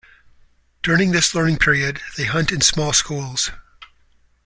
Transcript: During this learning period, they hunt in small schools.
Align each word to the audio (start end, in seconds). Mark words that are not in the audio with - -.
During 0.81 1.11
this 1.11 1.35
learning 1.35 1.59
period, 1.59 2.01
they 2.17 2.23
hunt 2.25 2.51
in 2.51 2.61
small 2.61 2.91
schools. 2.91 3.51